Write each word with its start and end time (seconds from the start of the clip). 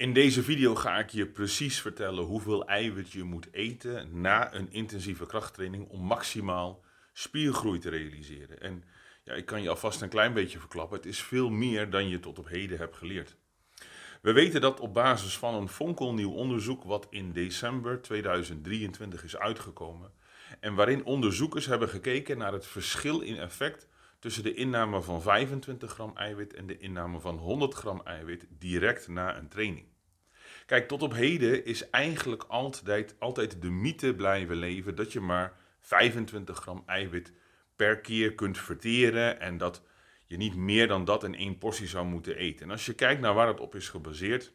In 0.00 0.12
deze 0.12 0.42
video 0.42 0.74
ga 0.74 0.98
ik 0.98 1.10
je 1.10 1.26
precies 1.26 1.80
vertellen 1.80 2.24
hoeveel 2.24 2.66
eiwit 2.66 3.12
je 3.12 3.22
moet 3.22 3.48
eten 3.52 4.20
na 4.20 4.54
een 4.54 4.72
intensieve 4.72 5.26
krachttraining 5.26 5.88
om 5.88 6.00
maximaal 6.00 6.84
spiergroei 7.12 7.78
te 7.78 7.88
realiseren. 7.88 8.60
En 8.60 8.84
ja, 9.24 9.32
ik 9.32 9.46
kan 9.46 9.62
je 9.62 9.68
alvast 9.68 10.00
een 10.00 10.08
klein 10.08 10.32
beetje 10.32 10.58
verklappen, 10.58 10.96
het 10.96 11.06
is 11.06 11.22
veel 11.22 11.50
meer 11.50 11.90
dan 11.90 12.08
je 12.08 12.20
tot 12.20 12.38
op 12.38 12.48
heden 12.48 12.78
hebt 12.78 12.96
geleerd. 12.96 13.36
We 14.22 14.32
weten 14.32 14.60
dat 14.60 14.80
op 14.80 14.94
basis 14.94 15.38
van 15.38 15.54
een 15.54 15.68
fonkelnieuw 15.68 16.32
onderzoek 16.32 16.84
wat 16.84 17.06
in 17.10 17.32
december 17.32 18.02
2023 18.02 19.24
is 19.24 19.36
uitgekomen 19.36 20.12
en 20.60 20.74
waarin 20.74 21.04
onderzoekers 21.04 21.66
hebben 21.66 21.88
gekeken 21.88 22.38
naar 22.38 22.52
het 22.52 22.66
verschil 22.66 23.20
in 23.20 23.36
effect 23.36 23.88
tussen 24.18 24.42
de 24.42 24.54
inname 24.54 25.02
van 25.02 25.22
25 25.22 25.92
gram 25.92 26.16
eiwit 26.16 26.54
en 26.54 26.66
de 26.66 26.78
inname 26.78 27.20
van 27.20 27.36
100 27.36 27.74
gram 27.74 28.00
eiwit 28.04 28.46
direct 28.58 29.08
na 29.08 29.36
een 29.36 29.48
training. 29.48 29.89
Kijk, 30.70 30.88
tot 30.88 31.02
op 31.02 31.12
heden 31.12 31.64
is 31.64 31.90
eigenlijk 31.90 32.42
altijd, 32.42 33.14
altijd 33.18 33.62
de 33.62 33.70
mythe 33.70 34.14
blijven 34.14 34.56
leven 34.56 34.94
dat 34.94 35.12
je 35.12 35.20
maar 35.20 35.56
25 35.80 36.56
gram 36.56 36.82
eiwit 36.86 37.32
per 37.76 38.00
keer 38.00 38.34
kunt 38.34 38.58
verteren 38.58 39.40
en 39.40 39.58
dat 39.58 39.82
je 40.26 40.36
niet 40.36 40.54
meer 40.54 40.88
dan 40.88 41.04
dat 41.04 41.24
in 41.24 41.34
één 41.34 41.58
portie 41.58 41.86
zou 41.86 42.06
moeten 42.06 42.36
eten. 42.36 42.66
En 42.66 42.70
als 42.70 42.86
je 42.86 42.92
kijkt 42.92 43.20
naar 43.20 43.34
waar 43.34 43.46
het 43.46 43.60
op 43.60 43.74
is 43.74 43.88
gebaseerd, 43.88 44.52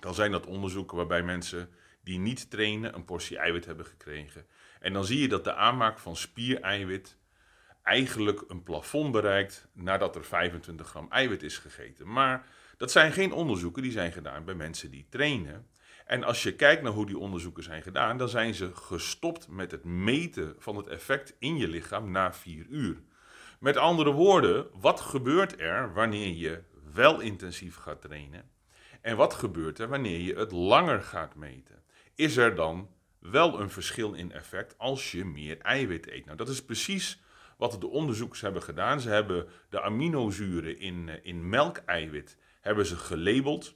dan 0.00 0.14
zijn 0.14 0.30
dat 0.30 0.46
onderzoeken 0.46 0.96
waarbij 0.96 1.22
mensen 1.22 1.70
die 2.02 2.18
niet 2.18 2.50
trainen 2.50 2.94
een 2.94 3.04
portie 3.04 3.38
eiwit 3.38 3.64
hebben 3.64 3.86
gekregen. 3.86 4.46
En 4.80 4.92
dan 4.92 5.04
zie 5.04 5.20
je 5.20 5.28
dat 5.28 5.44
de 5.44 5.54
aanmaak 5.54 5.98
van 5.98 6.16
spiereiwit 6.16 7.16
eigenlijk 7.82 8.44
een 8.48 8.62
plafond 8.62 9.12
bereikt 9.12 9.68
nadat 9.72 10.16
er 10.16 10.24
25 10.24 10.88
gram 10.88 11.06
eiwit 11.10 11.42
is 11.42 11.58
gegeten. 11.58 12.12
Maar 12.12 12.46
dat 12.78 12.90
zijn 12.90 13.12
geen 13.12 13.32
onderzoeken 13.32 13.82
die 13.82 13.92
zijn 13.92 14.12
gedaan 14.12 14.44
bij 14.44 14.54
mensen 14.54 14.90
die 14.90 15.06
trainen. 15.10 15.66
En 16.06 16.24
als 16.24 16.42
je 16.42 16.54
kijkt 16.54 16.82
naar 16.82 16.92
hoe 16.92 17.06
die 17.06 17.18
onderzoeken 17.18 17.62
zijn 17.62 17.82
gedaan, 17.82 18.18
dan 18.18 18.28
zijn 18.28 18.54
ze 18.54 18.74
gestopt 18.74 19.48
met 19.48 19.70
het 19.70 19.84
meten 19.84 20.54
van 20.58 20.76
het 20.76 20.86
effect 20.86 21.34
in 21.38 21.56
je 21.56 21.68
lichaam 21.68 22.10
na 22.10 22.32
4 22.32 22.66
uur. 22.68 23.02
Met 23.60 23.76
andere 23.76 24.10
woorden, 24.10 24.66
wat 24.80 25.00
gebeurt 25.00 25.60
er 25.60 25.92
wanneer 25.92 26.34
je 26.34 26.62
wel 26.92 27.20
intensief 27.20 27.76
gaat 27.76 28.00
trainen? 28.00 28.50
En 29.00 29.16
wat 29.16 29.34
gebeurt 29.34 29.78
er 29.78 29.88
wanneer 29.88 30.20
je 30.20 30.34
het 30.34 30.52
langer 30.52 31.02
gaat 31.02 31.34
meten? 31.34 31.82
Is 32.14 32.36
er 32.36 32.54
dan 32.54 32.88
wel 33.18 33.60
een 33.60 33.70
verschil 33.70 34.12
in 34.12 34.32
effect 34.32 34.78
als 34.78 35.12
je 35.12 35.24
meer 35.24 35.58
eiwit 35.58 36.10
eet? 36.10 36.24
Nou, 36.24 36.36
dat 36.36 36.48
is 36.48 36.64
precies 36.64 37.20
wat 37.56 37.80
de 37.80 37.88
onderzoekers 37.88 38.40
hebben 38.40 38.62
gedaan. 38.62 39.00
Ze 39.00 39.08
hebben 39.08 39.46
de 39.68 39.82
aminozuren 39.82 40.78
in, 40.78 41.08
eh, 41.08 41.14
in 41.22 41.48
melkeiwit 41.48 42.36
hebben 42.60 42.86
ze 42.86 42.96
gelabeld, 42.96 43.74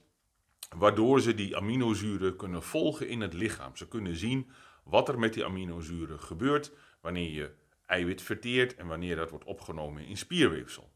waardoor 0.75 1.21
ze 1.21 1.35
die 1.35 1.57
aminozuren 1.57 2.35
kunnen 2.35 2.63
volgen 2.63 3.07
in 3.07 3.21
het 3.21 3.33
lichaam. 3.33 3.75
Ze 3.75 3.87
kunnen 3.87 4.15
zien 4.15 4.49
wat 4.83 5.09
er 5.09 5.19
met 5.19 5.33
die 5.33 5.45
aminozuren 5.45 6.19
gebeurt 6.19 6.71
wanneer 7.01 7.29
je 7.29 7.51
eiwit 7.85 8.21
verteert 8.21 8.75
en 8.75 8.87
wanneer 8.87 9.15
dat 9.15 9.29
wordt 9.29 9.45
opgenomen 9.45 10.05
in 10.05 10.17
spierweefsel. 10.17 10.91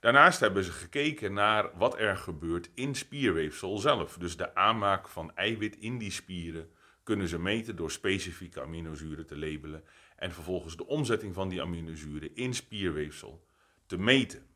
Daarnaast 0.00 0.40
hebben 0.40 0.64
ze 0.64 0.72
gekeken 0.72 1.32
naar 1.32 1.70
wat 1.78 1.98
er 1.98 2.16
gebeurt 2.16 2.70
in 2.74 2.94
spierweefsel 2.94 3.78
zelf. 3.78 4.16
Dus 4.16 4.36
de 4.36 4.54
aanmaak 4.54 5.08
van 5.08 5.36
eiwit 5.36 5.76
in 5.76 5.98
die 5.98 6.10
spieren 6.10 6.70
kunnen 7.02 7.28
ze 7.28 7.38
meten 7.38 7.76
door 7.76 7.90
specifieke 7.90 8.60
aminozuren 8.60 9.26
te 9.26 9.38
labelen 9.38 9.84
en 10.16 10.32
vervolgens 10.32 10.76
de 10.76 10.86
omzetting 10.86 11.34
van 11.34 11.48
die 11.48 11.62
aminozuren 11.62 12.36
in 12.36 12.54
spierweefsel 12.54 13.46
te 13.86 13.98
meten. 13.98 14.46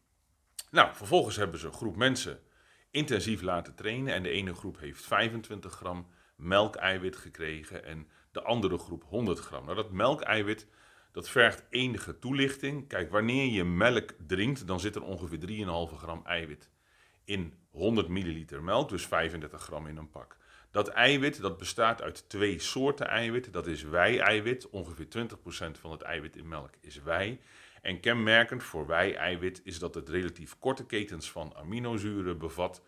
Nou, 0.70 0.94
vervolgens 0.94 1.36
hebben 1.36 1.60
ze 1.60 1.66
een 1.66 1.72
groep 1.72 1.97
mensen 1.97 2.41
intensief 2.91 3.42
laten 3.42 3.75
trainen 3.75 4.14
en 4.14 4.22
de 4.22 4.31
ene 4.31 4.55
groep 4.55 4.78
heeft 4.78 5.05
25 5.05 5.72
gram 5.72 6.06
melkeiwit 6.36 7.17
gekregen 7.17 7.84
en 7.84 8.08
de 8.33 8.42
andere 8.42 8.78
groep 8.78 9.05
100 9.05 9.39
gram. 9.39 9.64
Nou, 9.64 9.77
dat 9.77 9.92
melkeiwit 9.92 10.67
dat 11.12 11.28
vergt 11.28 11.64
enige 11.70 12.19
toelichting. 12.19 12.88
Kijk, 12.88 13.10
wanneer 13.10 13.53
je 13.53 13.65
melk 13.65 14.15
drinkt, 14.26 14.66
dan 14.66 14.81
zit 14.81 14.94
er 14.94 15.03
ongeveer 15.03 15.38
3,5 15.91 15.97
gram 15.97 16.21
eiwit 16.25 16.71
in 17.25 17.54
100 17.71 18.09
milliliter 18.09 18.62
melk, 18.62 18.88
dus 18.88 19.06
35 19.06 19.62
gram 19.62 19.87
in 19.87 19.97
een 19.97 20.10
pak. 20.10 20.37
Dat 20.70 20.88
eiwit 20.88 21.41
dat 21.41 21.59
bestaat 21.59 22.03
uit 22.03 22.28
twee 22.28 22.59
soorten 22.59 23.09
eiwit. 23.09 23.53
Dat 23.53 23.66
is 23.66 23.82
wei-eiwit. 23.82 24.70
Ongeveer 24.70 25.06
20% 25.06 25.81
van 25.81 25.91
het 25.91 26.03
eiwit 26.03 26.37
in 26.37 26.49
melk 26.49 26.70
is 26.81 27.03
wei. 27.03 27.41
En 27.83 28.00
kenmerkend 28.00 28.62
voor 28.62 28.87
wei-eiwit 28.87 29.61
is 29.65 29.78
dat 29.78 29.94
het 29.94 30.09
relatief 30.09 30.59
korte 30.59 30.87
ketens 30.87 31.31
van 31.31 31.55
aminozuren 31.56 32.39
bevat. 32.39 32.83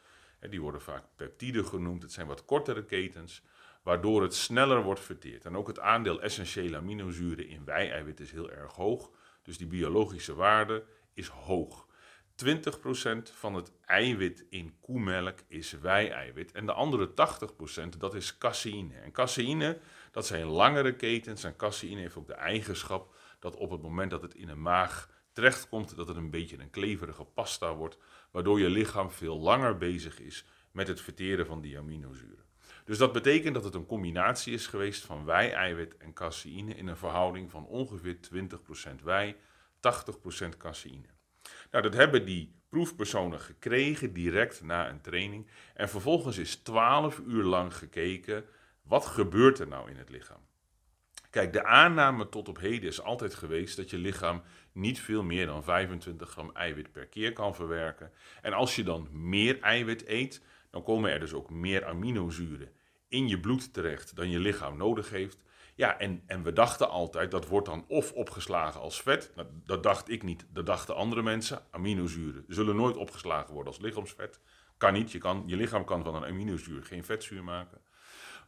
Die 0.51 0.61
worden 0.61 0.81
vaak 0.81 1.05
peptiden 1.17 1.67
genoemd. 1.67 2.03
Het 2.03 2.12
zijn 2.12 2.27
wat 2.27 2.45
kortere 2.45 2.84
ketens, 2.84 3.43
waardoor 3.83 4.23
het 4.23 4.34
sneller 4.34 4.83
wordt 4.83 5.00
verteerd. 5.00 5.45
En 5.45 5.56
ook 5.56 5.67
het 5.67 5.81
aandeel 5.81 6.23
essentiële 6.23 6.77
aminozuren 6.77 7.49
in 7.49 7.65
wei-eiwit 7.65 8.21
is 8.21 8.33
heel 8.33 8.50
erg 8.50 8.73
hoog. 8.73 9.11
Dus 9.43 9.59
die 9.59 9.67
biologische 9.67 10.34
waarde 10.34 10.84
is 11.15 11.27
hoog. 11.27 11.89
20% 12.45 12.53
van 13.33 13.55
het 13.55 13.73
eiwit 13.84 14.45
in 14.50 14.75
koemelk 14.81 15.39
is 15.49 15.73
wei-eiwit. 15.73 16.53
En 16.53 16.67
de 16.67 16.73
andere 16.73 17.11
80% 17.95 17.99
dat 17.99 18.15
is 18.15 18.39
caseïne. 18.39 18.95
En 18.95 19.12
caseïne, 19.12 19.79
dat 20.11 20.27
zijn 20.27 20.47
langere 20.47 20.97
ketens. 20.97 21.45
En 21.45 21.56
caseïne 21.56 22.00
heeft 22.00 22.17
ook 22.17 22.27
de 22.27 22.34
eigenschap 22.34 23.15
dat 23.41 23.56
op 23.56 23.71
het 23.71 23.83
moment 23.83 24.11
dat 24.11 24.23
het 24.23 24.34
in 24.34 24.47
de 24.47 24.55
maag 24.55 25.09
terechtkomt, 25.33 25.97
dat 25.97 26.09
het 26.09 26.17
een 26.17 26.31
beetje 26.31 26.59
een 26.59 26.71
kleverige 26.71 27.25
pasta 27.25 27.75
wordt. 27.75 27.99
Waardoor 28.31 28.61
je 28.61 28.71
lichaam 28.71 29.11
veel 29.11 29.39
langer 29.39 29.78
bezig 29.78 30.21
is 30.21 30.45
met 30.73 30.89
het 30.89 31.01
verteren 31.01 31.47
van 31.47 31.61
die 31.61 31.79
aminozuren. 31.79 32.45
Dus 32.84 32.99
dat 32.99 33.12
betekent 33.12 33.55
dat 33.55 33.65
het 33.65 33.75
een 33.75 33.87
combinatie 33.87 34.53
is 34.53 34.67
geweest 34.67 35.05
van 35.05 35.25
wei-eiwit 35.25 35.97
en 35.97 36.12
caseïne 36.12 36.75
in 36.75 36.87
een 36.87 36.97
verhouding 36.97 37.50
van 37.50 37.67
ongeveer 37.67 38.19
20% 38.99 39.03
wei, 39.03 39.37
80% 40.47 40.56
caseïne. 40.59 41.06
Nou, 41.71 41.83
dat 41.83 41.95
hebben 41.95 42.25
die 42.25 42.55
proefpersonen 42.69 43.41
gekregen 43.41 44.12
direct 44.12 44.62
na 44.62 44.89
een 44.89 45.00
training. 45.00 45.47
En 45.75 45.89
vervolgens 45.89 46.39
is 46.39 46.56
12 46.56 47.19
uur 47.19 47.45
lang 47.45 47.75
gekeken, 47.75 48.45
wat 48.83 49.06
gebeurt 49.06 49.59
er 49.59 49.69
nou 49.69 49.91
in 49.91 49.97
het 49.97 50.11
lichaam? 50.11 50.49
Kijk, 51.31 51.53
de 51.53 51.65
aanname 51.65 52.29
tot 52.29 52.49
op 52.49 52.59
heden 52.59 52.89
is 52.89 53.03
altijd 53.03 53.35
geweest 53.35 53.77
dat 53.77 53.91
je 53.91 53.99
lichaam 53.99 54.43
niet 54.73 55.01
veel 55.01 55.23
meer 55.23 55.47
dan 55.47 55.65
25 55.65 56.31
gram 56.31 56.51
eiwit 56.55 56.93
per 56.93 57.07
keer 57.07 57.33
kan 57.33 57.55
verwerken. 57.55 58.13
En 58.43 58.53
als 58.53 58.77
je 58.77 58.85
dan 58.85 59.09
meer 59.13 59.61
eiwit 59.61 60.09
eet, 60.09 60.43
dan 60.71 60.83
komen 60.83 61.11
er 61.11 61.21
dus 61.21 61.33
ook 61.33 61.51
meer 61.51 61.85
aminozuren 61.85 62.73
in 63.09 63.29
je 63.29 63.41
bloed 63.41 63.73
terecht 63.73 64.17
dan 64.17 64.31
je 64.31 64.39
lichaam 64.39 64.77
nodig 64.77 65.11
heeft. 65.11 65.45
Ja, 65.75 65.99
en, 65.99 66.23
en 66.27 66.43
we 66.43 66.53
dachten 66.53 66.91
altijd 66.91 67.31
dat 67.31 67.47
wordt 67.49 67.67
dan 67.67 67.85
of 67.89 68.12
opgeslagen 68.12 68.81
als 68.81 69.03
vet. 69.03 69.33
Nou, 69.35 69.49
dat 69.65 69.83
dacht 69.83 70.09
ik 70.09 70.23
niet, 70.23 70.47
dat 70.53 70.67
dachten 70.67 70.95
andere 70.95 71.23
mensen. 71.23 71.62
Aminozuren 71.71 72.45
zullen 72.49 72.77
nooit 72.77 72.97
opgeslagen 72.97 73.55
worden 73.55 73.73
als 73.73 73.83
lichaamsvet. 73.83 74.41
Kan 74.77 74.93
niet, 74.93 75.12
je, 75.12 75.19
kan, 75.19 75.43
je 75.47 75.57
lichaam 75.57 75.85
kan 75.85 76.05
van 76.05 76.15
een 76.15 76.25
aminozuur 76.25 76.85
geen 76.85 77.05
vetzuur 77.05 77.45
maken. 77.45 77.81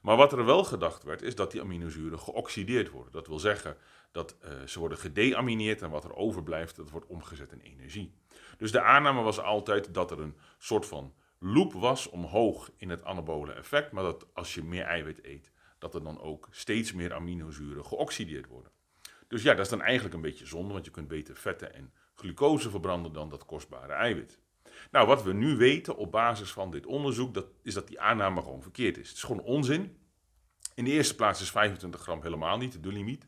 Maar 0.02 0.16
wat 0.16 0.32
er 0.32 0.44
wel 0.44 0.64
gedacht 0.64 1.02
werd, 1.02 1.22
is 1.22 1.34
dat 1.34 1.50
die 1.50 1.60
aminozuren 1.60 2.18
geoxideerd 2.18 2.90
worden. 2.90 3.12
Dat 3.12 3.26
wil 3.26 3.38
zeggen 3.38 3.76
dat 4.10 4.36
uh, 4.44 4.66
ze 4.66 4.78
worden 4.78 4.98
gedeamineerd 4.98 5.82
en 5.82 5.90
wat 5.90 6.04
er 6.04 6.14
overblijft, 6.14 6.76
dat 6.76 6.90
wordt 6.90 7.06
omgezet 7.06 7.52
in 7.52 7.60
energie. 7.60 8.14
Dus 8.58 8.72
de 8.72 8.80
aanname 8.80 9.22
was 9.22 9.40
altijd 9.40 9.94
dat 9.94 10.10
er 10.10 10.20
een 10.20 10.36
soort 10.58 10.86
van 10.86 11.14
loop 11.38 11.72
was 11.72 12.08
omhoog 12.08 12.70
in 12.76 12.90
het 12.90 13.04
anabole 13.04 13.52
effect, 13.52 13.92
maar 13.92 14.02
dat 14.02 14.26
als 14.34 14.54
je 14.54 14.62
meer 14.62 14.84
eiwit 14.84 15.24
eet, 15.24 15.52
dat 15.78 15.94
er 15.94 16.02
dan 16.02 16.20
ook 16.20 16.48
steeds 16.50 16.92
meer 16.92 17.12
aminozuren 17.14 17.84
geoxideerd 17.84 18.46
worden. 18.46 18.72
Dus 19.28 19.42
ja, 19.42 19.54
dat 19.54 19.64
is 19.64 19.70
dan 19.70 19.82
eigenlijk 19.82 20.14
een 20.14 20.20
beetje 20.20 20.46
zonde, 20.46 20.72
want 20.72 20.84
je 20.84 20.90
kunt 20.90 21.08
beter 21.08 21.36
vetten 21.36 21.74
en 21.74 21.92
glucose 22.14 22.70
verbranden 22.70 23.12
dan 23.12 23.28
dat 23.28 23.44
kostbare 23.44 23.92
eiwit. 23.92 24.38
Nou, 24.90 25.06
wat 25.06 25.22
we 25.22 25.32
nu 25.32 25.56
weten 25.56 25.96
op 25.96 26.10
basis 26.10 26.50
van 26.52 26.70
dit 26.70 26.86
onderzoek, 26.86 27.34
dat, 27.34 27.46
is 27.62 27.74
dat 27.74 27.88
die 27.88 28.00
aanname 28.00 28.42
gewoon 28.42 28.62
verkeerd 28.62 28.98
is. 28.98 29.08
Het 29.08 29.16
is 29.16 29.22
gewoon 29.22 29.42
onzin. 29.42 29.96
In 30.74 30.84
de 30.84 30.90
eerste 30.90 31.14
plaats 31.14 31.40
is 31.40 31.50
25 31.50 32.00
gram 32.00 32.22
helemaal 32.22 32.58
niet 32.58 32.82
de 32.82 32.92
limiet. 32.92 33.26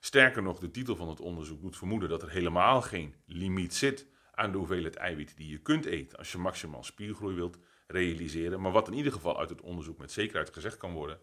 Sterker 0.00 0.42
nog, 0.42 0.58
de 0.58 0.70
titel 0.70 0.96
van 0.96 1.08
het 1.08 1.20
onderzoek 1.20 1.60
doet 1.60 1.76
vermoeden 1.76 2.08
dat 2.08 2.22
er 2.22 2.30
helemaal 2.30 2.82
geen 2.82 3.14
limiet 3.24 3.74
zit 3.74 4.06
aan 4.32 4.52
de 4.52 4.58
hoeveelheid 4.58 4.96
eiwit 4.96 5.36
die 5.36 5.48
je 5.48 5.58
kunt 5.58 5.84
eten 5.84 6.18
als 6.18 6.32
je 6.32 6.38
maximaal 6.38 6.84
spiergroei 6.84 7.34
wilt 7.34 7.58
realiseren. 7.86 8.60
Maar 8.60 8.72
wat 8.72 8.88
in 8.88 8.94
ieder 8.94 9.12
geval 9.12 9.38
uit 9.38 9.48
het 9.48 9.60
onderzoek 9.60 9.98
met 9.98 10.12
zekerheid 10.12 10.52
gezegd 10.52 10.76
kan 10.76 10.92
worden, 10.92 11.18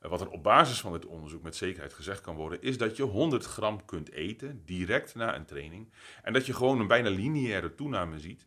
eh, 0.00 0.10
wat 0.10 0.20
er 0.20 0.28
op 0.28 0.42
basis 0.42 0.80
van 0.80 0.92
dit 0.92 1.06
onderzoek 1.06 1.42
met 1.42 1.56
zekerheid 1.56 1.92
gezegd 1.92 2.20
kan 2.20 2.36
worden, 2.36 2.62
is 2.62 2.78
dat 2.78 2.96
je 2.96 3.02
100 3.02 3.44
gram 3.44 3.84
kunt 3.84 4.10
eten 4.12 4.62
direct 4.64 5.14
na 5.14 5.36
een 5.36 5.44
training. 5.44 5.92
En 6.22 6.32
dat 6.32 6.46
je 6.46 6.54
gewoon 6.54 6.80
een 6.80 6.86
bijna 6.86 7.10
lineaire 7.10 7.74
toename 7.74 8.18
ziet 8.18 8.46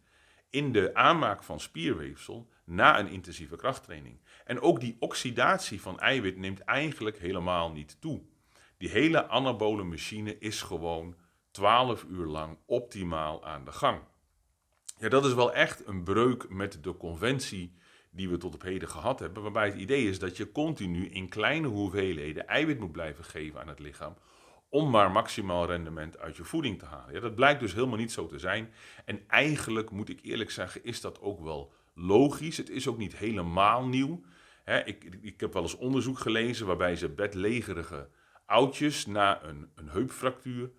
in 0.53 0.71
de 0.71 0.95
aanmaak 0.95 1.43
van 1.43 1.59
spierweefsel 1.59 2.49
na 2.63 2.99
een 2.99 3.07
intensieve 3.07 3.55
krachttraining. 3.55 4.19
En 4.45 4.61
ook 4.61 4.79
die 4.79 4.95
oxidatie 4.99 5.81
van 5.81 5.99
eiwit 5.99 6.37
neemt 6.37 6.59
eigenlijk 6.59 7.17
helemaal 7.19 7.71
niet 7.71 8.01
toe. 8.01 8.21
Die 8.77 8.89
hele 8.89 9.27
anabole 9.27 9.83
machine 9.83 10.37
is 10.37 10.61
gewoon 10.61 11.15
12 11.51 12.03
uur 12.03 12.25
lang 12.25 12.57
optimaal 12.65 13.45
aan 13.45 13.65
de 13.65 13.71
gang. 13.71 14.01
Ja, 14.99 15.09
dat 15.09 15.25
is 15.25 15.33
wel 15.33 15.53
echt 15.53 15.87
een 15.87 16.03
breuk 16.03 16.49
met 16.49 16.83
de 16.83 16.97
conventie 16.97 17.73
die 18.11 18.29
we 18.29 18.37
tot 18.37 18.53
op 18.53 18.61
heden 18.61 18.89
gehad 18.89 19.19
hebben. 19.19 19.43
Waarbij 19.43 19.65
het 19.65 19.79
idee 19.79 20.09
is 20.09 20.19
dat 20.19 20.37
je 20.37 20.51
continu 20.51 21.09
in 21.09 21.29
kleine 21.29 21.67
hoeveelheden 21.67 22.47
eiwit 22.47 22.79
moet 22.79 22.91
blijven 22.91 23.23
geven 23.23 23.59
aan 23.59 23.67
het 23.67 23.79
lichaam. 23.79 24.15
Om 24.73 24.89
maar 24.89 25.11
maximaal 25.11 25.65
rendement 25.65 26.19
uit 26.19 26.35
je 26.35 26.43
voeding 26.43 26.79
te 26.79 26.85
halen. 26.85 27.13
Ja, 27.13 27.19
dat 27.19 27.35
blijkt 27.35 27.59
dus 27.59 27.73
helemaal 27.73 27.97
niet 27.97 28.11
zo 28.11 28.27
te 28.27 28.39
zijn. 28.39 28.73
En 29.05 29.23
eigenlijk 29.27 29.91
moet 29.91 30.09
ik 30.09 30.19
eerlijk 30.21 30.51
zeggen, 30.51 30.83
is 30.83 31.01
dat 31.01 31.21
ook 31.21 31.39
wel 31.39 31.73
logisch. 31.93 32.57
Het 32.57 32.69
is 32.69 32.87
ook 32.87 32.97
niet 32.97 33.15
helemaal 33.15 33.85
nieuw. 33.85 34.23
ik, 34.85 35.17
ik 35.21 35.39
heb 35.39 35.53
wel 35.53 35.61
eens 35.61 35.77
onderzoek 35.77 36.19
gelezen 36.19 36.65
waarbij 36.65 36.95
ze 36.95 37.09
bedlegerige 37.09 38.09
oudjes 38.45 39.05
na 39.05 39.43
een, 39.43 39.69
een 39.75 39.89
heupfractuur 39.89 40.69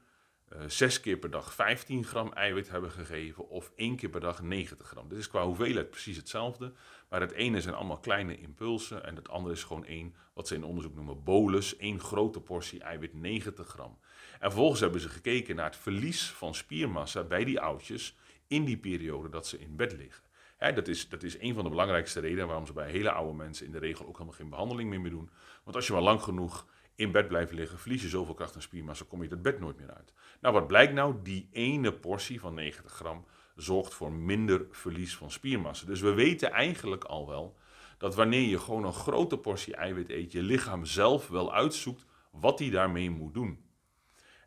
zes 0.66 1.00
keer 1.00 1.16
per 1.16 1.30
dag 1.30 1.54
15 1.54 2.04
gram 2.04 2.32
eiwit 2.32 2.68
hebben 2.68 2.90
gegeven 2.90 3.48
of 3.48 3.72
één 3.76 3.96
keer 3.96 4.08
per 4.08 4.20
dag 4.20 4.42
90 4.42 4.86
gram. 4.86 5.08
Dit 5.08 5.18
is 5.18 5.28
qua 5.28 5.44
hoeveelheid 5.44 5.90
precies 5.90 6.16
hetzelfde, 6.16 6.72
maar 7.08 7.20
het 7.20 7.32
ene 7.32 7.60
zijn 7.60 7.74
allemaal 7.74 7.98
kleine 7.98 8.38
impulsen 8.38 9.04
en 9.04 9.16
het 9.16 9.28
andere 9.28 9.54
is 9.54 9.64
gewoon 9.64 9.84
één, 9.84 10.14
wat 10.32 10.48
ze 10.48 10.54
in 10.54 10.64
onderzoek 10.64 10.94
noemen 10.94 11.24
bolus, 11.24 11.76
één 11.76 12.00
grote 12.00 12.40
portie 12.40 12.80
eiwit 12.80 13.14
90 13.14 13.68
gram. 13.68 13.98
En 14.32 14.50
vervolgens 14.50 14.80
hebben 14.80 15.00
ze 15.00 15.08
gekeken 15.08 15.56
naar 15.56 15.64
het 15.64 15.76
verlies 15.76 16.30
van 16.30 16.54
spiermassa 16.54 17.22
bij 17.22 17.44
die 17.44 17.60
oudjes 17.60 18.16
in 18.46 18.64
die 18.64 18.78
periode 18.78 19.28
dat 19.28 19.46
ze 19.46 19.58
in 19.58 19.76
bed 19.76 19.92
liggen. 19.92 20.22
dat, 20.58 20.88
is, 20.88 21.08
dat 21.08 21.22
is 21.22 21.38
een 21.40 21.54
van 21.54 21.64
de 21.64 21.70
belangrijkste 21.70 22.20
redenen 22.20 22.46
waarom 22.46 22.66
ze 22.66 22.72
bij 22.72 22.90
hele 22.90 23.10
oude 23.10 23.34
mensen 23.34 23.66
in 23.66 23.72
de 23.72 23.78
regel 23.78 24.06
ook 24.06 24.12
helemaal 24.12 24.38
geen 24.38 24.48
behandeling 24.48 24.90
meer, 24.90 25.00
meer 25.00 25.10
doen. 25.10 25.30
Want 25.64 25.76
als 25.76 25.86
je 25.86 25.92
maar 25.92 26.02
lang 26.02 26.22
genoeg 26.22 26.66
in 26.96 27.12
bed 27.12 27.28
blijven 27.28 27.56
liggen, 27.56 27.78
verlies 27.78 28.02
je 28.02 28.08
zoveel 28.08 28.34
kracht 28.34 28.54
en 28.54 28.62
spiermassa, 28.62 29.04
kom 29.08 29.22
je 29.22 29.28
het 29.28 29.42
bed 29.42 29.60
nooit 29.60 29.78
meer 29.78 29.94
uit. 29.94 30.12
Nou, 30.40 30.54
wat 30.54 30.66
blijkt 30.66 30.92
nou? 30.92 31.14
Die 31.22 31.48
ene 31.52 31.92
portie 31.92 32.40
van 32.40 32.54
90 32.54 32.92
gram 32.92 33.24
zorgt 33.56 33.94
voor 33.94 34.12
minder 34.12 34.66
verlies 34.70 35.16
van 35.16 35.30
spiermassa. 35.30 35.86
Dus 35.86 36.00
we 36.00 36.12
weten 36.12 36.50
eigenlijk 36.50 37.04
al 37.04 37.26
wel 37.26 37.56
dat 37.98 38.14
wanneer 38.14 38.48
je 38.48 38.58
gewoon 38.58 38.84
een 38.84 38.92
grote 38.92 39.38
portie 39.38 39.76
eiwit 39.76 40.10
eet, 40.10 40.32
je 40.32 40.42
lichaam 40.42 40.84
zelf 40.84 41.28
wel 41.28 41.52
uitzoekt 41.52 42.04
wat 42.30 42.58
hij 42.58 42.70
daarmee 42.70 43.10
moet 43.10 43.34
doen. 43.34 43.64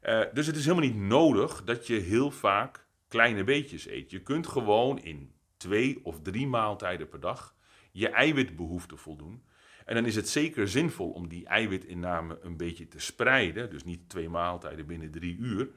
Uh, 0.03 0.21
dus 0.33 0.47
het 0.47 0.55
is 0.55 0.65
helemaal 0.65 0.89
niet 0.89 0.99
nodig 0.99 1.63
dat 1.63 1.87
je 1.87 1.95
heel 1.95 2.31
vaak 2.31 2.87
kleine 3.07 3.43
beetjes 3.43 3.87
eet. 3.87 4.11
Je 4.11 4.21
kunt 4.21 4.47
gewoon 4.47 4.99
in 4.99 5.33
twee 5.57 5.99
of 6.03 6.21
drie 6.21 6.47
maaltijden 6.47 7.09
per 7.09 7.19
dag 7.19 7.55
je 7.91 8.09
eiwitbehoefte 8.09 8.97
voldoen. 8.97 9.43
En 9.87 9.95
dan 9.95 10.05
is 10.05 10.15
het 10.15 10.29
zeker 10.29 10.67
zinvol 10.67 11.09
om 11.09 11.27
die 11.27 11.45
eiwitinname 11.45 12.39
een 12.41 12.57
beetje 12.57 12.87
te 12.87 12.99
spreiden. 12.99 13.69
Dus 13.69 13.83
niet 13.83 14.09
twee 14.09 14.29
maaltijden 14.29 14.85
binnen 14.85 15.11
drie 15.11 15.37
uur. 15.37 15.69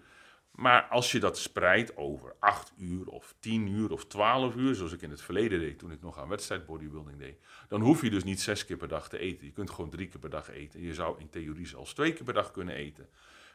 Maar 0.50 0.82
als 0.82 1.12
je 1.12 1.20
dat 1.20 1.38
spreidt 1.38 1.96
over 1.96 2.34
8 2.38 2.72
uur 2.78 3.06
of 3.06 3.34
10 3.40 3.66
uur 3.66 3.92
of 3.92 4.06
12 4.06 4.54
uur, 4.54 4.74
zoals 4.74 4.92
ik 4.92 5.02
in 5.02 5.10
het 5.10 5.22
verleden 5.22 5.60
deed 5.60 5.78
toen 5.78 5.92
ik 5.92 6.00
nog 6.00 6.18
aan 6.18 6.28
wedstrijd 6.28 6.66
bodybuilding 6.66 7.18
deed, 7.18 7.38
dan 7.68 7.80
hoef 7.80 8.02
je 8.02 8.10
dus 8.10 8.24
niet 8.24 8.40
zes 8.40 8.64
keer 8.64 8.76
per 8.76 8.88
dag 8.88 9.08
te 9.08 9.18
eten. 9.18 9.46
Je 9.46 9.52
kunt 9.52 9.70
gewoon 9.70 9.90
drie 9.90 10.08
keer 10.08 10.20
per 10.20 10.30
dag 10.30 10.50
eten. 10.50 10.80
Je 10.80 10.94
zou 10.94 11.20
in 11.20 11.30
theorie 11.30 11.66
zelfs 11.66 11.94
twee 11.94 12.12
keer 12.12 12.24
per 12.24 12.34
dag 12.34 12.50
kunnen 12.50 12.74
eten 12.74 13.08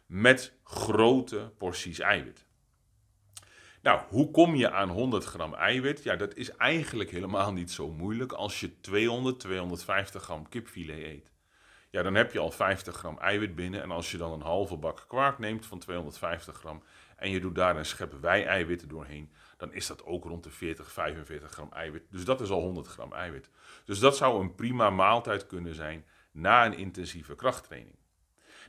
met 0.05 0.53
grote 0.63 1.51
porties 1.57 1.99
eiwit. 1.99 2.45
Nou, 3.85 4.01
hoe 4.09 4.31
kom 4.31 4.55
je 4.55 4.71
aan 4.71 4.89
100 4.89 5.23
gram 5.23 5.53
eiwit? 5.53 6.03
Ja, 6.03 6.15
dat 6.15 6.35
is 6.35 6.55
eigenlijk 6.55 7.09
helemaal 7.09 7.53
niet 7.53 7.71
zo 7.71 7.89
moeilijk 7.89 8.31
als 8.31 8.59
je 8.59 8.79
200, 8.79 9.39
250 9.39 10.23
gram 10.23 10.49
kipfilet 10.49 10.97
eet. 10.97 11.31
Ja, 11.89 12.01
dan 12.01 12.15
heb 12.15 12.33
je 12.33 12.39
al 12.39 12.51
50 12.51 12.95
gram 12.95 13.17
eiwit 13.17 13.55
binnen. 13.55 13.81
En 13.81 13.91
als 13.91 14.11
je 14.11 14.17
dan 14.17 14.31
een 14.31 14.41
halve 14.41 14.77
bak 14.77 15.05
kwark 15.07 15.39
neemt 15.39 15.65
van 15.65 15.79
250 15.79 16.55
gram 16.55 16.83
en 17.15 17.29
je 17.29 17.39
doet 17.39 17.55
daar 17.55 17.77
een 17.77 17.85
schep 17.85 18.13
wei-eiwitten 18.21 18.87
doorheen, 18.87 19.31
dan 19.57 19.73
is 19.73 19.88
dat 19.88 20.05
ook 20.05 20.23
rond 20.23 20.43
de 20.43 20.51
40, 20.51 20.91
45 20.91 21.51
gram 21.51 21.69
eiwit. 21.71 22.03
Dus 22.09 22.25
dat 22.25 22.41
is 22.41 22.49
al 22.49 22.61
100 22.61 22.88
gram 22.88 23.13
eiwit. 23.13 23.49
Dus 23.83 23.99
dat 23.99 24.17
zou 24.17 24.41
een 24.41 24.55
prima 24.55 24.89
maaltijd 24.89 25.47
kunnen 25.47 25.75
zijn 25.75 26.05
na 26.31 26.65
een 26.65 26.77
intensieve 26.77 27.35
krachttraining. 27.35 27.97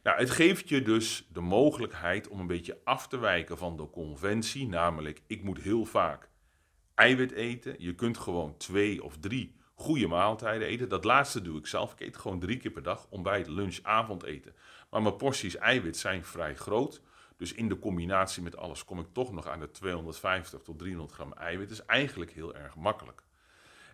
Nou, 0.07 0.19
het 0.19 0.31
geeft 0.31 0.69
je 0.69 0.83
dus 0.83 1.27
de 1.33 1.41
mogelijkheid 1.41 2.29
om 2.29 2.41
een 2.41 2.47
beetje 2.47 2.81
af 2.85 3.09
te 3.09 3.19
wijken 3.19 3.59
van 3.59 3.77
de 3.77 3.91
conventie, 3.91 4.69
namelijk 4.69 5.23
ik 5.27 5.43
moet 5.43 5.61
heel 5.61 5.85
vaak 5.85 6.29
eiwit 6.95 7.33
eten. 7.33 7.75
Je 7.79 7.95
kunt 7.95 8.19
gewoon 8.19 8.57
twee 8.57 9.05
of 9.05 9.19
drie 9.19 9.57
goede 9.75 10.07
maaltijden 10.07 10.69
eten. 10.69 10.89
Dat 10.89 11.05
laatste 11.05 11.43
doe 11.43 11.59
ik 11.59 11.67
zelf. 11.67 11.93
Ik 11.93 12.01
eet 12.01 12.17
gewoon 12.17 12.41
drie 12.41 12.57
keer 12.57 12.71
per 12.71 12.83
dag 12.83 13.07
ontbijt, 13.11 13.47
lunch, 13.47 13.79
avondeten. 13.83 14.55
Maar 14.91 15.03
mijn 15.03 15.17
porties 15.17 15.57
eiwit 15.57 15.97
zijn 15.97 16.25
vrij 16.25 16.55
groot. 16.55 17.01
Dus 17.37 17.53
in 17.53 17.69
de 17.69 17.79
combinatie 17.79 18.43
met 18.43 18.57
alles 18.57 18.85
kom 18.85 18.99
ik 18.99 19.13
toch 19.13 19.33
nog 19.33 19.49
aan 19.49 19.61
de 19.61 19.71
250 19.71 20.61
tot 20.61 20.79
300 20.79 21.13
gram 21.13 21.33
eiwit. 21.33 21.69
Dat 21.69 21.79
is 21.79 21.85
eigenlijk 21.85 22.33
heel 22.33 22.55
erg 22.55 22.77
makkelijk. 22.77 23.23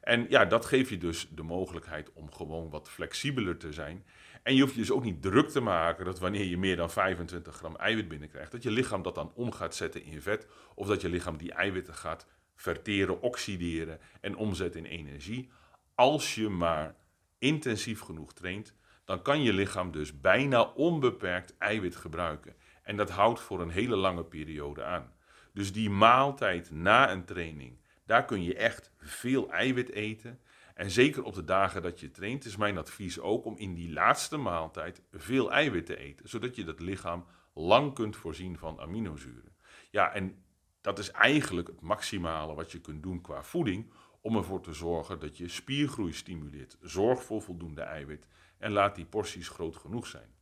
En 0.03 0.27
ja, 0.29 0.45
dat 0.45 0.65
geeft 0.65 0.89
je 0.89 0.99
dus 0.99 1.29
de 1.31 1.43
mogelijkheid 1.43 2.13
om 2.13 2.33
gewoon 2.33 2.71
wat 2.71 2.91
flexibeler 2.91 3.57
te 3.57 3.73
zijn. 3.73 4.05
En 4.43 4.55
je 4.55 4.61
hoeft 4.61 4.75
je 4.75 4.81
dus 4.81 4.91
ook 4.91 5.05
niet 5.05 5.23
druk 5.23 5.49
te 5.49 5.61
maken 5.61 6.05
dat 6.05 6.19
wanneer 6.19 6.45
je 6.45 6.59
meer 6.59 6.77
dan 6.77 6.91
25 6.91 7.55
gram 7.55 7.77
eiwit 7.77 8.09
binnenkrijgt, 8.09 8.53
dat 8.53 8.63
je 8.63 8.71
lichaam 8.71 9.03
dat 9.03 9.15
dan 9.15 9.33
om 9.35 9.53
gaat 9.53 9.75
zetten 9.75 10.05
in 10.05 10.23
vet. 10.23 10.47
Of 10.75 10.87
dat 10.87 11.01
je 11.01 11.09
lichaam 11.09 11.37
die 11.37 11.53
eiwitten 11.53 11.95
gaat 11.95 12.27
verteren, 12.55 13.21
oxideren 13.21 14.01
en 14.21 14.37
omzetten 14.37 14.87
in 14.87 15.07
energie. 15.07 15.51
Als 15.95 16.35
je 16.35 16.49
maar 16.49 16.95
intensief 17.39 18.01
genoeg 18.01 18.33
traint, 18.33 18.75
dan 19.05 19.23
kan 19.23 19.43
je 19.43 19.53
lichaam 19.53 19.93
dus 19.93 20.21
bijna 20.21 20.63
onbeperkt 20.63 21.59
eiwit 21.59 21.97
gebruiken. 21.97 22.55
En 22.83 22.97
dat 22.97 23.11
houdt 23.11 23.41
voor 23.41 23.61
een 23.61 23.71
hele 23.71 23.97
lange 23.97 24.25
periode 24.25 24.85
aan. 24.85 25.13
Dus 25.53 25.73
die 25.73 25.91
maaltijd 25.91 26.71
na 26.71 27.11
een 27.11 27.25
training, 27.25 27.79
daar 28.13 28.25
kun 28.25 28.43
je 28.43 28.55
echt 28.55 28.91
veel 28.99 29.51
eiwit 29.51 29.91
eten. 29.91 30.41
En 30.75 30.91
zeker 30.91 31.23
op 31.23 31.35
de 31.35 31.45
dagen 31.45 31.83
dat 31.83 32.01
je 32.01 32.11
traint, 32.11 32.45
is 32.45 32.57
mijn 32.57 32.79
advies 32.79 33.21
ook 33.21 33.45
om 33.45 33.57
in 33.57 33.75
die 33.75 33.93
laatste 33.93 34.37
maaltijd 34.37 35.03
veel 35.13 35.53
eiwit 35.53 35.87
te 35.87 35.97
eten, 35.97 36.29
zodat 36.29 36.57
je 36.57 36.65
dat 36.65 36.81
lichaam 36.81 37.27
lang 37.55 37.95
kunt 37.95 38.17
voorzien 38.17 38.59
van 38.59 38.81
aminozuren. 38.81 39.57
Ja, 39.91 40.13
en 40.13 40.45
dat 40.81 40.99
is 40.99 41.11
eigenlijk 41.11 41.69
het 41.69 41.81
maximale 41.81 42.55
wat 42.55 42.73
je 42.73 42.81
kunt 42.81 43.03
doen 43.03 43.21
qua 43.21 43.43
voeding 43.43 43.91
om 44.21 44.37
ervoor 44.37 44.61
te 44.61 44.73
zorgen 44.73 45.21
dat 45.21 45.37
je 45.37 45.49
spiergroei 45.49 46.13
stimuleert. 46.13 46.77
Zorg 46.81 47.23
voor 47.23 47.43
voldoende 47.43 47.83
eiwit 47.83 48.27
en 48.59 48.73
laat 48.73 48.95
die 48.95 49.07
porties 49.07 49.49
groot 49.49 49.77
genoeg 49.77 50.07
zijn. 50.07 50.35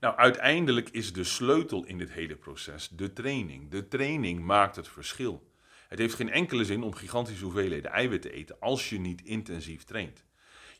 Nou, 0.00 0.16
uiteindelijk 0.16 0.88
is 0.88 1.12
de 1.12 1.24
sleutel 1.24 1.84
in 1.84 1.98
dit 1.98 2.10
hele 2.10 2.36
proces 2.36 2.88
de 2.88 3.12
training. 3.12 3.70
De 3.70 3.88
training 3.88 4.40
maakt 4.40 4.76
het 4.76 4.88
verschil. 4.88 5.50
Het 5.92 6.00
heeft 6.00 6.14
geen 6.14 6.30
enkele 6.30 6.64
zin 6.64 6.82
om 6.82 6.94
gigantische 6.94 7.44
hoeveelheden 7.44 7.90
eiwit 7.90 8.22
te 8.22 8.32
eten 8.32 8.56
als 8.60 8.90
je 8.90 9.00
niet 9.00 9.22
intensief 9.22 9.84
traint. 9.84 10.24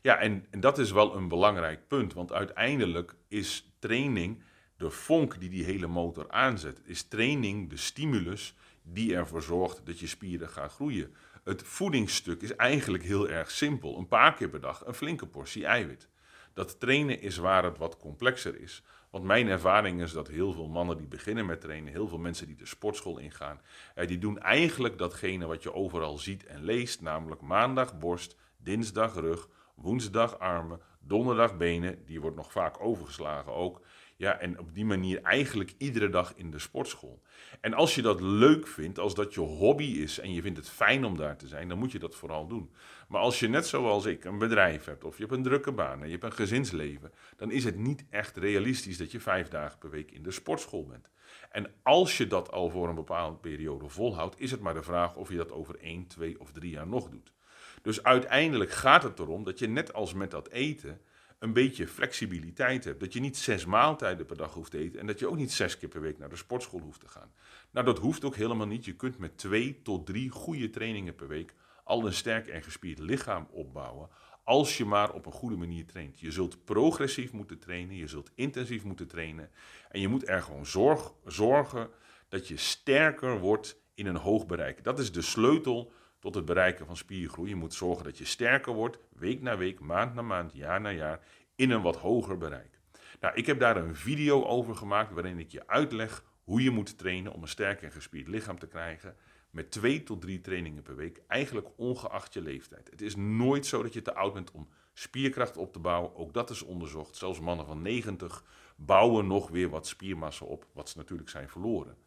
Ja, 0.01 0.17
en, 0.17 0.45
en 0.49 0.59
dat 0.59 0.77
is 0.77 0.91
wel 0.91 1.15
een 1.15 1.27
belangrijk 1.27 1.87
punt, 1.87 2.13
want 2.13 2.31
uiteindelijk 2.31 3.15
is 3.27 3.73
training 3.79 4.43
de 4.77 4.89
vonk 4.89 5.39
die 5.39 5.49
die 5.49 5.63
hele 5.63 5.87
motor 5.87 6.31
aanzet. 6.31 6.81
Is 6.83 7.03
training 7.03 7.69
de 7.69 7.77
stimulus 7.77 8.55
die 8.81 9.15
ervoor 9.15 9.41
zorgt 9.41 9.85
dat 9.85 9.99
je 9.99 10.07
spieren 10.07 10.49
gaan 10.49 10.69
groeien. 10.69 11.15
Het 11.43 11.63
voedingsstuk 11.63 12.41
is 12.41 12.55
eigenlijk 12.55 13.03
heel 13.03 13.29
erg 13.29 13.51
simpel. 13.51 13.97
Een 13.97 14.07
paar 14.07 14.33
keer 14.33 14.49
per 14.49 14.61
dag 14.61 14.85
een 14.85 14.93
flinke 14.93 15.27
portie 15.27 15.65
eiwit. 15.65 16.09
Dat 16.53 16.79
trainen 16.79 17.21
is 17.21 17.37
waar 17.37 17.63
het 17.63 17.77
wat 17.77 17.97
complexer 17.97 18.59
is. 18.59 18.83
Want 19.13 19.25
mijn 19.25 19.47
ervaring 19.47 20.01
is 20.01 20.11
dat 20.11 20.27
heel 20.27 20.53
veel 20.53 20.67
mannen 20.67 20.97
die 20.97 21.07
beginnen 21.07 21.45
met 21.45 21.61
trainen, 21.61 21.91
heel 21.91 22.07
veel 22.07 22.17
mensen 22.17 22.47
die 22.47 22.55
de 22.55 22.65
sportschool 22.65 23.17
ingaan, 23.17 23.61
eh, 23.95 24.07
die 24.07 24.17
doen 24.17 24.39
eigenlijk 24.39 24.97
datgene 24.97 25.45
wat 25.45 25.63
je 25.63 25.73
overal 25.73 26.17
ziet 26.17 26.45
en 26.45 26.63
leest, 26.63 27.01
namelijk 27.01 27.41
maandag 27.41 27.97
borst, 27.97 28.37
dinsdag 28.57 29.15
rug, 29.15 29.49
woensdag 29.75 30.39
armen, 30.39 30.79
donderdag 30.99 31.57
benen, 31.57 32.05
die 32.05 32.21
wordt 32.21 32.35
nog 32.35 32.51
vaak 32.51 32.81
overgeslagen 32.81 33.53
ook. 33.53 33.81
Ja, 34.15 34.39
en 34.39 34.59
op 34.59 34.73
die 34.73 34.85
manier 34.85 35.21
eigenlijk 35.21 35.73
iedere 35.77 36.09
dag 36.09 36.33
in 36.35 36.51
de 36.51 36.59
sportschool. 36.59 37.21
En 37.61 37.73
als 37.73 37.95
je 37.95 38.01
dat 38.01 38.21
leuk 38.21 38.67
vindt, 38.67 38.99
als 38.99 39.15
dat 39.15 39.33
je 39.33 39.39
hobby 39.39 39.83
is 39.83 40.19
en 40.19 40.33
je 40.33 40.41
vindt 40.41 40.57
het 40.57 40.69
fijn 40.69 41.05
om 41.05 41.17
daar 41.17 41.37
te 41.37 41.47
zijn, 41.47 41.67
dan 41.67 41.77
moet 41.77 41.91
je 41.91 41.99
dat 41.99 42.15
vooral 42.15 42.47
doen. 42.47 42.71
Maar 43.07 43.21
als 43.21 43.39
je 43.39 43.47
net 43.47 43.67
zoals 43.67 44.05
ik 44.05 44.23
een 44.25 44.37
bedrijf 44.37 44.85
hebt, 44.85 45.03
of 45.03 45.17
je 45.17 45.23
hebt 45.23 45.35
een 45.35 45.43
drukke 45.43 45.71
baan 45.71 45.99
en 45.99 46.05
je 46.05 46.11
hebt 46.11 46.23
een 46.23 46.33
gezinsleven, 46.33 47.11
dan 47.35 47.51
is 47.51 47.63
het 47.63 47.77
niet 47.77 48.05
echt 48.09 48.37
realistisch 48.37 48.97
dat 48.97 49.11
je 49.11 49.19
vijf 49.19 49.47
dagen 49.47 49.77
per 49.77 49.89
week 49.89 50.11
in 50.11 50.23
de 50.23 50.31
sportschool 50.31 50.85
bent. 50.85 51.09
En 51.51 51.73
als 51.83 52.17
je 52.17 52.27
dat 52.27 52.51
al 52.51 52.69
voor 52.69 52.89
een 52.89 52.95
bepaalde 52.95 53.37
periode 53.37 53.89
volhoudt, 53.89 54.39
is 54.39 54.51
het 54.51 54.59
maar 54.59 54.73
de 54.73 54.83
vraag 54.83 55.15
of 55.15 55.29
je 55.29 55.37
dat 55.37 55.51
over 55.51 55.79
één, 55.79 56.07
twee 56.07 56.39
of 56.39 56.51
drie 56.51 56.71
jaar 56.71 56.87
nog 56.87 57.09
doet. 57.09 57.33
Dus 57.81 58.03
uiteindelijk 58.03 58.71
gaat 58.71 59.03
het 59.03 59.19
erom 59.19 59.43
dat 59.43 59.59
je 59.59 59.67
net 59.67 59.93
als 59.93 60.13
met 60.13 60.31
dat 60.31 60.49
eten 60.49 61.01
een 61.43 61.53
beetje 61.53 61.87
flexibiliteit 61.87 62.83
hebt. 62.83 62.99
Dat 62.99 63.13
je 63.13 63.19
niet 63.19 63.37
zes 63.37 63.65
maaltijden 63.65 64.25
per 64.25 64.37
dag 64.37 64.53
hoeft 64.53 64.71
te 64.71 64.77
eten 64.77 64.99
en 64.99 65.07
dat 65.07 65.19
je 65.19 65.27
ook 65.27 65.35
niet 65.35 65.51
zes 65.51 65.77
keer 65.77 65.89
per 65.89 66.01
week 66.01 66.17
naar 66.17 66.29
de 66.29 66.35
sportschool 66.35 66.79
hoeft 66.79 66.99
te 66.99 67.07
gaan. 67.07 67.31
Nou, 67.71 67.85
dat 67.85 67.97
hoeft 67.97 68.25
ook 68.25 68.35
helemaal 68.35 68.67
niet. 68.67 68.85
Je 68.85 68.95
kunt 68.95 69.17
met 69.17 69.37
twee 69.37 69.81
tot 69.81 70.05
drie 70.05 70.29
goede 70.29 70.69
trainingen 70.69 71.15
per 71.15 71.27
week 71.27 71.53
al 71.83 72.05
een 72.05 72.13
sterk 72.13 72.47
en 72.47 72.63
gespierd 72.63 72.99
lichaam 72.99 73.47
opbouwen. 73.51 74.09
Als 74.43 74.77
je 74.77 74.85
maar 74.85 75.13
op 75.13 75.25
een 75.25 75.31
goede 75.31 75.55
manier 75.55 75.85
traint. 75.85 76.19
Je 76.19 76.31
zult 76.31 76.63
progressief 76.65 77.31
moeten 77.31 77.59
trainen, 77.59 77.95
je 77.95 78.07
zult 78.07 78.31
intensief 78.35 78.83
moeten 78.83 79.07
trainen. 79.07 79.49
En 79.89 80.01
je 80.01 80.07
moet 80.07 80.27
er 80.27 80.41
gewoon 80.41 80.65
zorg, 80.65 81.13
zorgen 81.25 81.89
dat 82.27 82.47
je 82.47 82.57
sterker 82.57 83.39
wordt 83.39 83.81
in 83.93 84.05
een 84.05 84.15
hoog 84.15 84.45
bereik. 84.45 84.83
Dat 84.83 84.99
is 84.99 85.11
de 85.11 85.21
sleutel 85.21 85.91
tot 86.23 86.35
het 86.35 86.45
bereiken 86.45 86.85
van 86.85 86.97
spiergroei. 86.97 87.49
Je 87.49 87.55
moet 87.55 87.73
zorgen 87.73 88.03
dat 88.03 88.17
je 88.17 88.25
sterker 88.25 88.73
wordt, 88.73 88.97
week 89.09 89.41
na 89.41 89.57
week, 89.57 89.79
maand 89.79 90.13
na 90.13 90.21
maand, 90.21 90.53
jaar 90.53 90.81
na 90.81 90.91
jaar, 90.91 91.19
in 91.55 91.71
een 91.71 91.81
wat 91.81 91.95
hoger 91.95 92.37
bereik. 92.37 92.79
Nou, 93.19 93.35
ik 93.35 93.45
heb 93.45 93.59
daar 93.59 93.77
een 93.77 93.95
video 93.95 94.43
over 94.43 94.75
gemaakt 94.75 95.13
waarin 95.13 95.39
ik 95.39 95.51
je 95.51 95.67
uitleg 95.67 96.23
hoe 96.43 96.63
je 96.63 96.71
moet 96.71 96.97
trainen 96.97 97.33
om 97.33 97.41
een 97.41 97.47
sterk 97.47 97.81
en 97.81 97.91
gespierd 97.91 98.27
lichaam 98.27 98.59
te 98.59 98.67
krijgen. 98.67 99.15
Met 99.49 99.71
twee 99.71 100.03
tot 100.03 100.21
drie 100.21 100.41
trainingen 100.41 100.83
per 100.83 100.95
week, 100.95 101.21
eigenlijk 101.27 101.67
ongeacht 101.75 102.33
je 102.33 102.41
leeftijd. 102.41 102.89
Het 102.89 103.01
is 103.01 103.15
nooit 103.15 103.65
zo 103.65 103.83
dat 103.83 103.93
je 103.93 104.01
te 104.01 104.15
oud 104.15 104.33
bent 104.33 104.51
om 104.51 104.67
spierkracht 104.93 105.57
op 105.57 105.73
te 105.73 105.79
bouwen. 105.79 106.15
Ook 106.15 106.33
dat 106.33 106.49
is 106.49 106.61
onderzocht. 106.61 107.15
Zelfs 107.15 107.39
mannen 107.39 107.65
van 107.65 107.81
90 107.81 108.43
bouwen 108.75 109.27
nog 109.27 109.49
weer 109.49 109.69
wat 109.69 109.87
spiermassa 109.87 110.45
op, 110.45 110.67
wat 110.73 110.89
ze 110.89 110.97
natuurlijk 110.97 111.29
zijn 111.29 111.49
verloren. 111.49 111.97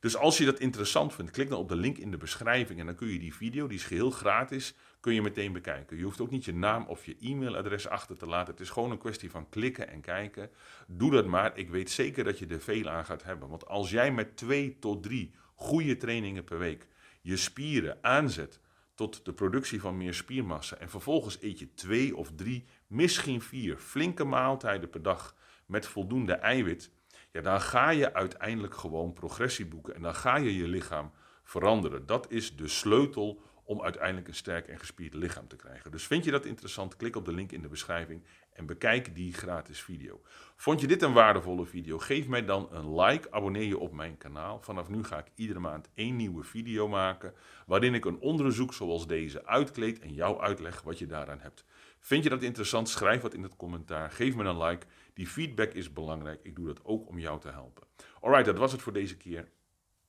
Dus 0.00 0.16
als 0.16 0.38
je 0.38 0.44
dat 0.44 0.58
interessant 0.58 1.14
vindt, 1.14 1.30
klik 1.30 1.48
dan 1.48 1.58
op 1.58 1.68
de 1.68 1.76
link 1.76 1.98
in 1.98 2.10
de 2.10 2.16
beschrijving 2.16 2.80
en 2.80 2.86
dan 2.86 2.94
kun 2.94 3.08
je 3.08 3.18
die 3.18 3.34
video, 3.34 3.66
die 3.66 3.78
is 3.78 3.84
geheel 3.84 4.10
gratis, 4.10 4.74
kun 5.00 5.14
je 5.14 5.22
meteen 5.22 5.52
bekijken. 5.52 5.96
Je 5.96 6.04
hoeft 6.04 6.20
ook 6.20 6.30
niet 6.30 6.44
je 6.44 6.54
naam 6.54 6.86
of 6.86 7.06
je 7.06 7.16
e-mailadres 7.20 7.88
achter 7.88 8.16
te 8.16 8.26
laten. 8.26 8.52
Het 8.52 8.62
is 8.62 8.70
gewoon 8.70 8.90
een 8.90 8.98
kwestie 8.98 9.30
van 9.30 9.48
klikken 9.48 9.88
en 9.88 10.00
kijken. 10.00 10.50
Doe 10.86 11.10
dat 11.10 11.26
maar. 11.26 11.58
Ik 11.58 11.70
weet 11.70 11.90
zeker 11.90 12.24
dat 12.24 12.38
je 12.38 12.46
er 12.46 12.60
veel 12.60 12.88
aan 12.88 13.04
gaat 13.04 13.22
hebben. 13.22 13.48
Want 13.48 13.66
als 13.66 13.90
jij 13.90 14.12
met 14.12 14.36
twee 14.36 14.78
tot 14.78 15.02
drie 15.02 15.34
goede 15.54 15.96
trainingen 15.96 16.44
per 16.44 16.58
week 16.58 16.86
je 17.20 17.36
spieren 17.36 17.98
aanzet 18.00 18.60
tot 18.94 19.24
de 19.24 19.32
productie 19.32 19.80
van 19.80 19.96
meer 19.96 20.14
spiermassa 20.14 20.76
en 20.76 20.90
vervolgens 20.90 21.42
eet 21.42 21.58
je 21.58 21.74
twee 21.74 22.16
of 22.16 22.30
drie, 22.36 22.64
misschien 22.86 23.40
vier 23.40 23.76
flinke 23.76 24.24
maaltijden 24.24 24.90
per 24.90 25.02
dag 25.02 25.36
met 25.72 25.86
voldoende 25.86 26.32
eiwit, 26.32 26.90
ja, 27.30 27.40
dan 27.40 27.60
ga 27.60 27.90
je 27.90 28.14
uiteindelijk 28.14 28.74
gewoon 28.74 29.12
progressie 29.12 29.66
boeken 29.66 29.94
en 29.94 30.02
dan 30.02 30.14
ga 30.14 30.36
je 30.36 30.56
je 30.56 30.68
lichaam 30.68 31.12
veranderen. 31.44 32.06
Dat 32.06 32.30
is 32.30 32.56
de 32.56 32.68
sleutel 32.68 33.42
om 33.64 33.82
uiteindelijk 33.82 34.28
een 34.28 34.34
sterk 34.34 34.68
en 34.68 34.78
gespierd 34.78 35.14
lichaam 35.14 35.48
te 35.48 35.56
krijgen. 35.56 35.90
Dus 35.90 36.06
vind 36.06 36.24
je 36.24 36.30
dat 36.30 36.44
interessant? 36.44 36.96
Klik 36.96 37.16
op 37.16 37.24
de 37.24 37.32
link 37.32 37.52
in 37.52 37.62
de 37.62 37.68
beschrijving 37.68 38.24
en 38.52 38.66
bekijk 38.66 39.14
die 39.14 39.32
gratis 39.32 39.80
video. 39.80 40.20
Vond 40.56 40.80
je 40.80 40.86
dit 40.86 41.02
een 41.02 41.12
waardevolle 41.12 41.66
video? 41.66 41.98
Geef 41.98 42.26
mij 42.26 42.44
dan 42.44 42.68
een 42.70 42.94
like, 43.00 43.30
abonneer 43.30 43.64
je 43.64 43.78
op 43.78 43.92
mijn 43.92 44.18
kanaal. 44.18 44.60
Vanaf 44.60 44.88
nu 44.88 45.04
ga 45.04 45.18
ik 45.18 45.30
iedere 45.34 45.58
maand 45.58 45.88
één 45.94 46.16
nieuwe 46.16 46.42
video 46.42 46.88
maken 46.88 47.34
waarin 47.66 47.94
ik 47.94 48.04
een 48.04 48.20
onderzoek 48.20 48.74
zoals 48.74 49.06
deze 49.06 49.46
uitkleed 49.46 49.98
en 49.98 50.14
jou 50.14 50.40
uitleg 50.40 50.82
wat 50.82 50.98
je 50.98 51.06
daaraan 51.06 51.40
hebt. 51.40 51.64
Vind 52.02 52.24
je 52.24 52.30
dat 52.30 52.42
interessant? 52.42 52.88
Schrijf 52.88 53.20
wat 53.20 53.34
in 53.34 53.42
het 53.42 53.56
commentaar. 53.56 54.10
Geef 54.10 54.34
me 54.34 54.44
een 54.44 54.62
like. 54.62 54.86
Die 55.14 55.26
feedback 55.26 55.72
is 55.72 55.92
belangrijk. 55.92 56.40
Ik 56.42 56.56
doe 56.56 56.66
dat 56.66 56.84
ook 56.84 57.08
om 57.08 57.18
jou 57.18 57.40
te 57.40 57.48
helpen. 57.48 57.86
Alright, 58.20 58.46
dat 58.46 58.58
was 58.58 58.72
het 58.72 58.82
voor 58.82 58.92
deze 58.92 59.16
keer. 59.16 59.50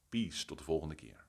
Peace. 0.10 0.46
Tot 0.46 0.58
de 0.58 0.64
volgende 0.64 0.96
keer. 0.96 1.23